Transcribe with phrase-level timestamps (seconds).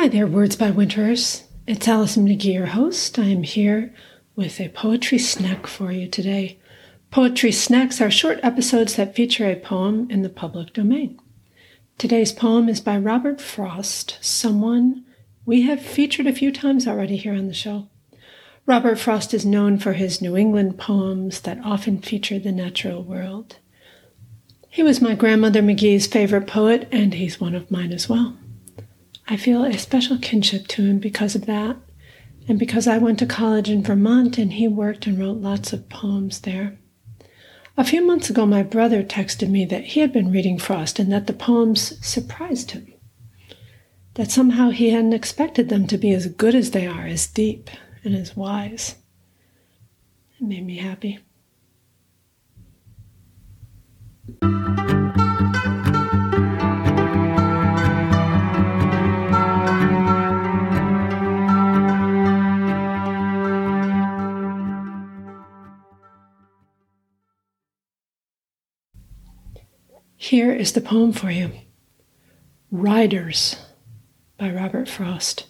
[0.00, 1.42] Hi there, Words by Winters.
[1.66, 3.18] It's Allison McGee, your host.
[3.18, 3.92] I am here
[4.36, 6.60] with a poetry snack for you today.
[7.10, 11.18] Poetry snacks are short episodes that feature a poem in the public domain.
[11.98, 15.04] Today's poem is by Robert Frost, someone
[15.44, 17.88] we have featured a few times already here on the show.
[18.66, 23.56] Robert Frost is known for his New England poems that often feature the natural world.
[24.70, 28.36] He was my grandmother McGee's favorite poet, and he's one of mine as well.
[29.30, 31.76] I feel a special kinship to him because of that,
[32.48, 35.90] and because I went to college in Vermont and he worked and wrote lots of
[35.90, 36.78] poems there.
[37.76, 41.12] A few months ago, my brother texted me that he had been reading Frost and
[41.12, 42.92] that the poems surprised him.
[44.14, 47.68] That somehow he hadn't expected them to be as good as they are, as deep
[48.02, 48.96] and as wise.
[50.40, 51.18] It made me happy.
[70.28, 71.52] Here is the poem for you
[72.70, 73.56] Riders
[74.36, 75.46] by Robert Frost.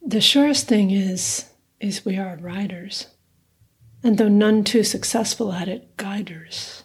[0.00, 3.08] The surest thing is, is we are riders,
[4.02, 6.84] and though none too successful at it, guiders.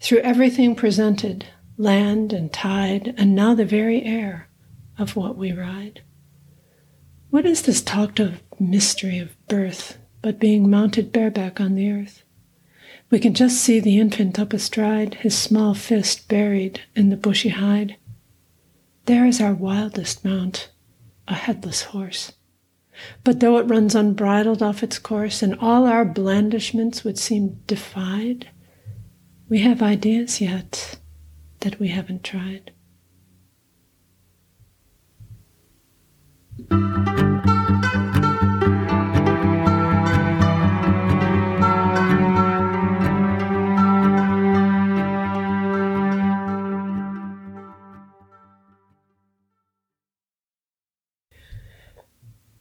[0.00, 4.48] Through everything presented, land and tide, and now the very air
[4.98, 6.02] of what we ride.
[7.30, 12.23] What is this talked of mystery of birth, but being mounted bareback on the earth?
[13.10, 17.50] We can just see the infant up astride, his small fist buried in the bushy
[17.50, 17.96] hide.
[19.06, 20.70] There is our wildest mount,
[21.28, 22.32] a headless horse.
[23.22, 28.48] But though it runs unbridled off its course, and all our blandishments would seem defied,
[29.48, 30.96] we have ideas yet
[31.60, 32.72] that we haven't tried.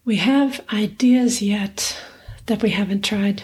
[0.05, 1.97] We have ideas yet
[2.47, 3.43] that we haven't tried.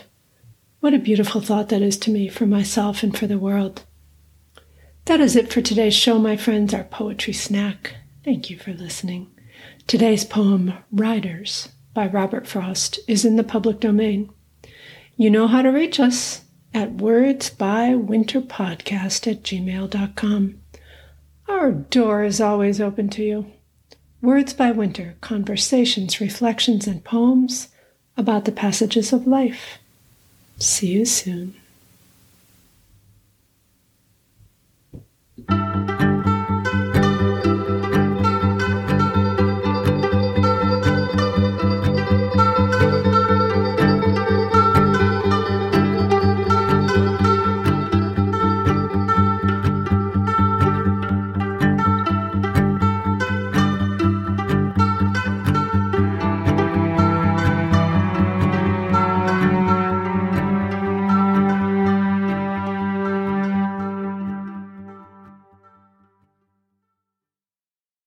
[0.82, 3.86] What a beautiful thought that is to me, for myself, and for the world.
[5.06, 7.96] That is it for today's show, my friends, our poetry snack.
[8.26, 9.32] Thank you for listening.
[9.88, 14.30] Today's poem, Riders, by Robert Frost, is in the public domain.
[15.16, 16.42] You know how to reach us
[16.74, 20.60] at wordsbywinterpodcast at gmail.com.
[21.48, 23.50] Our door is always open to you.
[24.22, 27.70] Words by Winter Conversations, Reflections, and Poems
[28.18, 29.78] about the Passages of Life.
[30.58, 31.56] See you soon.